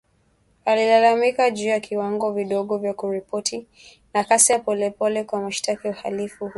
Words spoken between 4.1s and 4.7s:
na kasi ya